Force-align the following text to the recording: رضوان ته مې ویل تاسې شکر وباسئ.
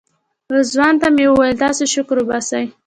رضوان 0.53 0.93
ته 1.01 1.07
مې 1.15 1.25
ویل 1.29 1.55
تاسې 1.63 1.83
شکر 1.93 2.15
وباسئ. 2.19 2.65